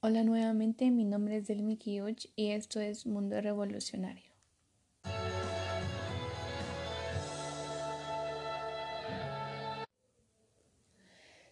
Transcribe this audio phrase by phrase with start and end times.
[0.00, 4.30] Hola nuevamente, mi nombre es Delmi Kiyuch y esto es Mundo Revolucionario.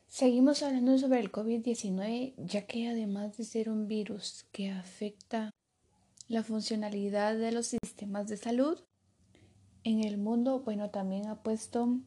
[0.07, 5.51] Seguimos hablando sobre el COVID-19 ya que además de ser un virus que afecta
[6.29, 8.79] la funcionalidad de los sistemas de salud
[9.83, 11.99] en el mundo, bueno, también ha puesto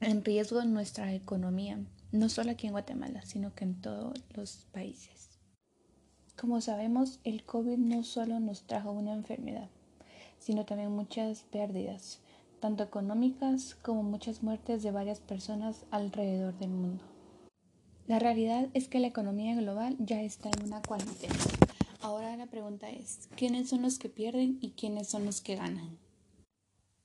[0.00, 1.78] en riesgo nuestra economía,
[2.10, 5.27] no solo aquí en Guatemala, sino que en todos los países.
[6.38, 9.68] Como sabemos, el COVID no solo nos trajo una enfermedad,
[10.38, 12.20] sino también muchas pérdidas,
[12.60, 17.02] tanto económicas como muchas muertes de varias personas alrededor del mundo.
[18.06, 21.34] La realidad es que la economía global ya está en una cuarentena.
[22.02, 25.98] Ahora la pregunta es, ¿quiénes son los que pierden y quiénes son los que ganan?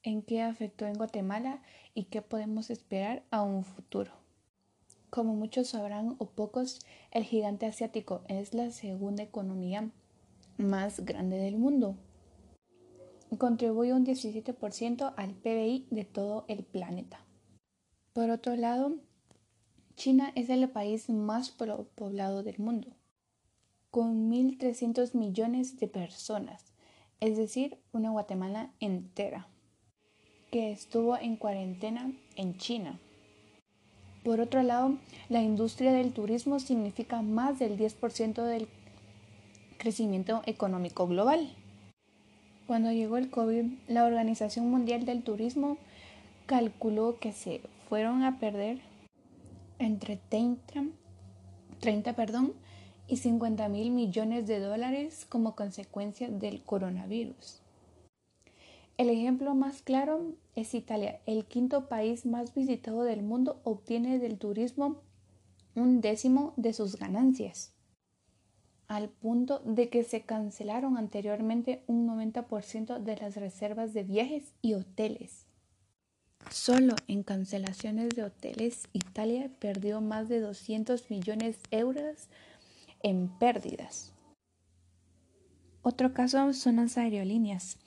[0.04, 1.64] ¿En qué afectó en Guatemala
[1.96, 4.23] y qué podemos esperar a un futuro?
[5.14, 6.80] Como muchos sabrán o pocos,
[7.12, 9.92] el gigante asiático es la segunda economía
[10.58, 11.96] más grande del mundo.
[13.38, 17.24] Contribuye un 17% al PBI de todo el planeta.
[18.14, 18.96] Por otro lado,
[19.96, 22.88] China es el país más poblado del mundo,
[23.92, 26.74] con 1.300 millones de personas,
[27.20, 29.48] es decir, una Guatemala entera,
[30.50, 33.00] que estuvo en cuarentena en China.
[34.24, 34.96] Por otro lado,
[35.28, 38.68] la industria del turismo significa más del 10% del
[39.78, 41.54] crecimiento económico global.
[42.68, 45.78] Cuando llegó el COVID, la Organización Mundial del Turismo
[46.46, 48.80] calculó que se fueron a perder
[49.80, 50.86] entre 30,
[51.82, 52.54] 30 perdón,
[53.08, 57.63] y 50 mil millones de dólares como consecuencia del coronavirus.
[58.98, 64.38] El ejemplo más claro es Italia, el quinto país más visitado del mundo, obtiene del
[64.38, 65.02] turismo
[65.76, 67.74] un décimo de sus ganancias,
[68.88, 74.76] al punto de que se cancelaron anteriormente un 90% de las reservas de viajes y
[74.76, 75.48] hoteles.
[76.52, 82.28] Solo en cancelaciones de hoteles, Italia perdió más de 200 millones de euros
[83.02, 84.14] en pérdidas.
[85.82, 87.80] Otro caso son las aerolíneas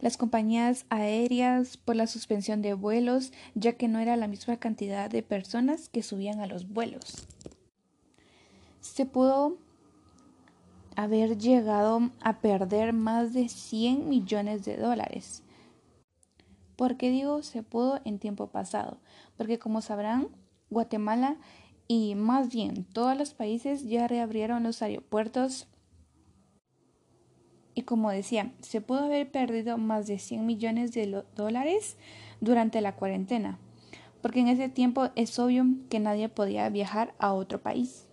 [0.00, 5.10] las compañías aéreas por la suspensión de vuelos, ya que no era la misma cantidad
[5.10, 7.26] de personas que subían a los vuelos.
[8.80, 9.58] Se pudo
[10.96, 15.42] haber llegado a perder más de 100 millones de dólares.
[16.76, 18.98] ¿Por qué digo se pudo en tiempo pasado?
[19.36, 20.28] Porque como sabrán,
[20.70, 21.36] Guatemala
[21.88, 25.66] y más bien todos los países ya reabrieron los aeropuertos
[27.78, 31.96] y como decía, se pudo haber perdido más de 100 millones de dólares
[32.40, 33.60] durante la cuarentena,
[34.20, 38.08] porque en ese tiempo es obvio que nadie podía viajar a otro país,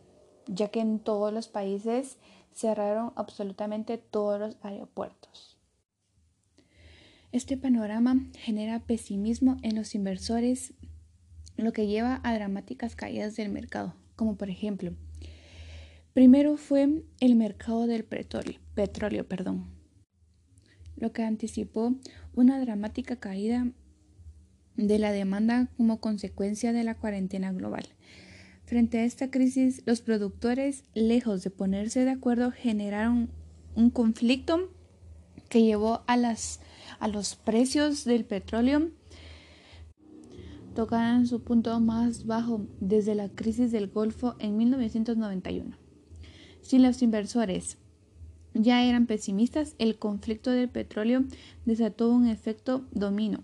[0.46, 2.20] ya que en todos los países
[2.54, 5.58] cerraron absolutamente todos los aeropuertos.
[7.32, 10.76] Este panorama genera pesimismo en los inversores,
[11.58, 14.94] lo que lleva a dramáticas caídas del mercado, como por ejemplo,
[16.14, 19.66] primero fue el mercado del petróleo, petróleo, perdón,
[20.96, 21.96] lo que anticipó
[22.34, 23.72] una dramática caída
[24.76, 27.86] de la demanda como consecuencia de la cuarentena global.
[28.66, 33.30] Frente a esta crisis, los productores, lejos de ponerse de acuerdo, generaron
[33.76, 34.72] un conflicto
[35.50, 36.60] que llevó a, las,
[37.00, 38.92] a los precios del petróleo
[40.76, 45.78] tocaran su punto más bajo desde la crisis del Golfo en 1991.
[46.62, 47.78] Si los inversores
[48.56, 51.26] ya eran pesimistas, el conflicto del petróleo
[51.66, 53.42] desató un efecto domino.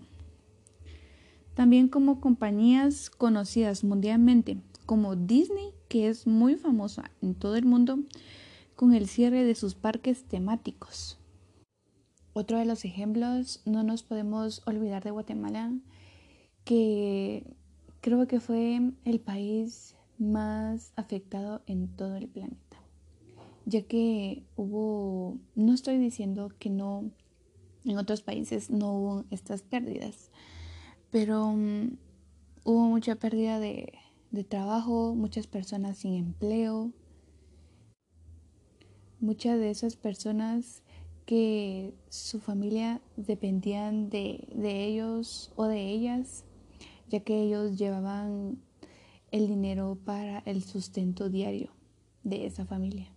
[1.54, 7.98] También como compañías conocidas mundialmente como Disney, que es muy famosa en todo el mundo,
[8.74, 11.18] con el cierre de sus parques temáticos.
[12.32, 15.72] Otro de los ejemplos, no nos podemos olvidar de Guatemala,
[16.64, 17.54] que
[18.00, 22.71] creo que fue el país más afectado en todo el planeta
[23.64, 27.10] ya que hubo, no estoy diciendo que no,
[27.84, 30.30] en otros países no hubo estas pérdidas,
[31.10, 31.96] pero mm,
[32.64, 33.92] hubo mucha pérdida de,
[34.30, 36.92] de trabajo, muchas personas sin empleo,
[39.20, 40.82] muchas de esas personas
[41.26, 46.44] que su familia dependían de, de, ellos o de ellas,
[47.08, 48.58] ya que ellos llevaban
[49.30, 51.70] el dinero para el sustento diario
[52.24, 53.12] de esa familia.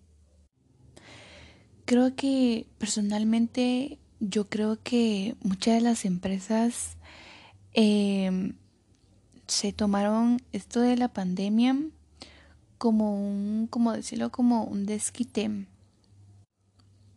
[1.85, 6.97] Creo que personalmente yo creo que muchas de las empresas
[7.73, 8.53] em,
[9.45, 11.77] se tomaron esto de la pandemia
[12.79, 15.67] como un, como decirlo, como un desquite.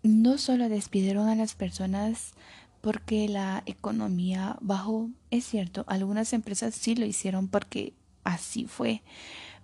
[0.03, 2.35] No solo despidieron a las personas
[2.83, 9.03] porque la economía bajó, es cierto, algunas empresas sí lo hicieron porque así fue,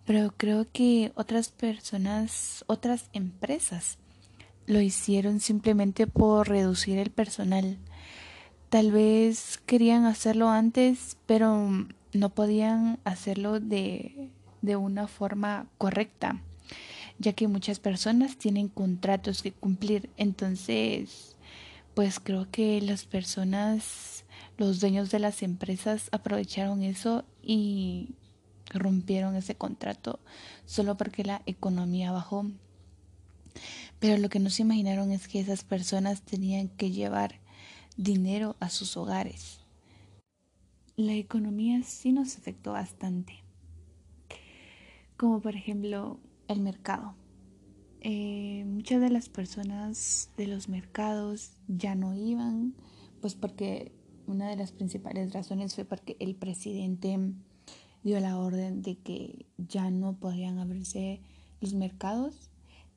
[0.06, 3.98] pero creo que otras personas, otras empresas
[4.66, 7.78] lo hicieron simplemente por reducir el personal.
[8.70, 11.68] Tal vez querían hacerlo antes, pero
[12.12, 14.30] no podían hacerlo de,
[14.62, 16.40] de una forma correcta,
[17.18, 20.10] ya que muchas personas tienen contratos que cumplir.
[20.16, 21.36] Entonces,
[21.94, 24.24] pues creo que las personas,
[24.56, 28.14] los dueños de las empresas aprovecharon eso y
[28.70, 30.18] rompieron ese contrato
[30.66, 32.46] solo porque la economía bajó.
[33.98, 37.40] Pero lo que no se imaginaron es que esas personas tenían que llevar
[37.96, 39.60] dinero a sus hogares.
[40.96, 43.42] La economía sí nos afectó bastante,
[45.16, 47.14] como por ejemplo el mercado.
[48.00, 52.74] Eh, muchas de las personas de los mercados ya no iban,
[53.20, 53.92] pues porque
[54.26, 57.18] una de las principales razones fue porque el presidente
[58.02, 61.22] dio la orden de que ya no podían abrirse
[61.60, 62.50] los mercados,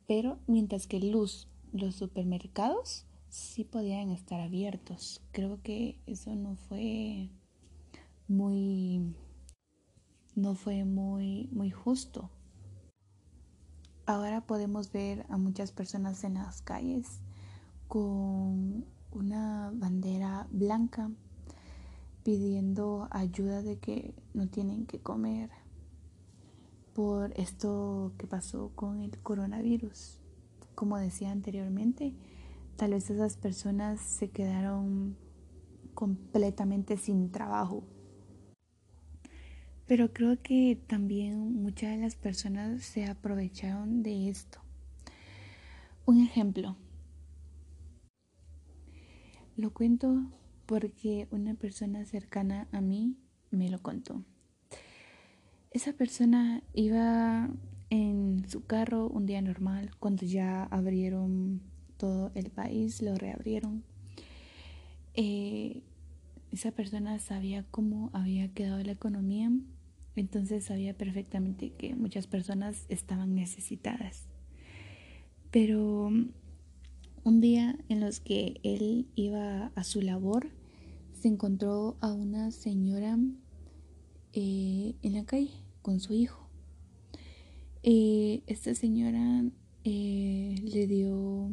[0.07, 5.21] pero mientras que luz, los supermercados sí podían estar abiertos.
[5.31, 7.29] Creo que eso no fue
[8.27, 9.13] muy
[10.35, 12.29] no fue muy muy justo.
[14.05, 17.19] Ahora podemos ver a muchas personas en las calles
[17.89, 21.11] con una bandera blanca
[22.23, 25.49] pidiendo ayuda de que no tienen que comer
[26.97, 30.19] por esto que pasó con el coronavirus.
[30.73, 32.15] Como decía anteriormente,
[32.75, 35.15] tal vez esas personas se quedaron
[35.93, 37.83] completamente sin trabajo.
[39.85, 44.57] Pero creo que también muchas de las personas se aprovecharon de esto.
[46.07, 46.77] Un ejemplo.
[49.55, 50.31] Lo cuento
[50.65, 53.19] porque una persona cercana a mí
[53.51, 54.25] me lo contó.
[55.77, 57.51] Esa persona iba
[57.91, 61.61] en su carro un día normal cuando ya abrieron
[61.97, 63.83] todo el país, lo reabrieron.
[65.13, 65.83] Eh,
[66.51, 69.51] esa persona sabía cómo había quedado la economía,
[70.15, 74.25] entonces sabía perfectamente que muchas personas estaban necesitadas.
[75.51, 76.07] Pero
[77.23, 80.49] un día en los que él iba a su labor,
[81.13, 83.19] se encontró a una señora
[84.33, 86.49] eh, en la calle con su hijo.
[87.81, 89.45] Eh, esta señora
[89.85, 91.49] eh, le dio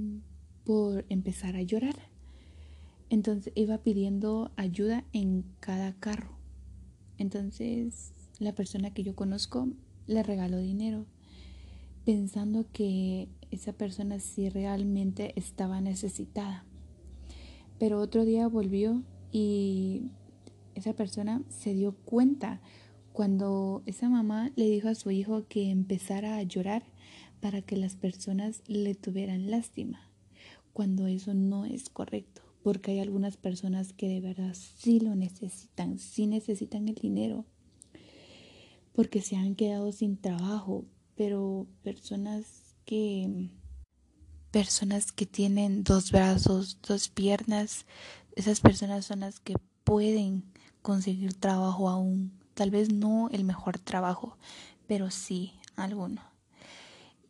[0.65, 1.95] por empezar a llorar.
[3.11, 6.37] Entonces iba pidiendo ayuda en cada carro.
[7.17, 9.69] Entonces la persona que yo conozco
[10.09, 11.07] le regaló dinero
[12.05, 16.65] pensando que esa persona sí realmente estaba necesitada.
[17.79, 20.11] Pero otro día volvió y
[20.75, 22.61] esa persona se dio cuenta
[23.15, 26.83] cuando esa mamá le dijo a su hijo que empezara a llorar
[27.41, 30.11] para que las personas le tuvieran lástima,
[30.73, 36.01] cuando eso no es correcto, porque hay algunas personas que de verdad sí lo necesitan,
[36.01, 37.45] sí necesitan el dinero,
[38.93, 40.85] porque se han quedado sin trabajo,
[41.15, 43.49] pero personas que
[44.51, 47.87] personas que tienen dos brazos, dos piernas,
[48.35, 49.55] esas personas son las que
[49.85, 50.43] pueden
[50.83, 52.44] conseguir trabajo aún.
[52.55, 54.37] Tal vez no el mejor trabajo,
[54.87, 56.23] pero sí alguno.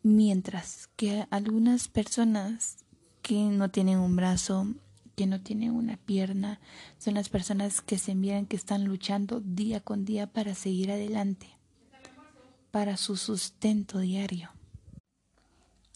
[0.03, 2.77] Mientras que algunas personas
[3.21, 4.67] que no tienen un brazo,
[5.15, 6.59] que no tienen una pierna,
[6.99, 11.55] son las personas que se miran que están luchando día con día para seguir adelante
[12.75, 14.49] para su sustento diario.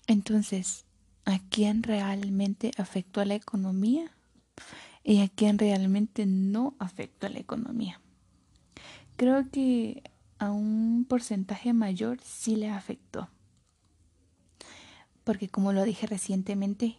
[0.07, 0.85] Entonces,
[1.25, 4.09] ¿a quién realmente afectó a la economía?
[5.03, 7.99] ¿Y a quién realmente no afectó a la economía?
[9.19, 10.01] Creo que
[10.37, 13.27] a un porcentaje mayor sí le afectó.
[15.25, 16.95] Porque como lo dije recientemente,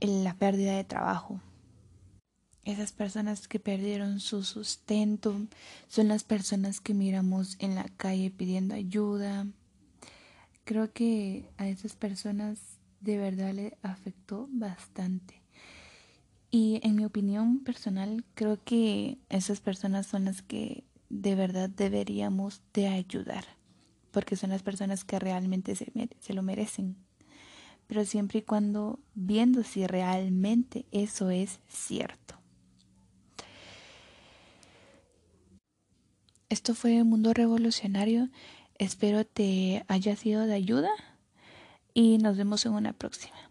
[0.00, 1.38] la pérdida de trabajo,
[2.64, 5.36] esas personas que perdieron su sustento
[5.88, 9.46] son las personas que miramos en la calle pidiendo ayuda.
[10.64, 15.42] Creo que a esas personas de verdad le afectó bastante.
[16.50, 22.62] Y en mi opinión personal, creo que esas personas son las que de verdad deberíamos
[22.72, 23.44] de ayudar,
[24.12, 26.96] porque son las personas que realmente se, se lo merecen.
[27.86, 32.36] Pero siempre y cuando viendo si realmente eso es cierto.
[36.48, 38.28] Esto fue Mundo Revolucionario.
[38.78, 40.90] Espero te haya sido de ayuda
[41.92, 43.49] y nos vemos en una próxima.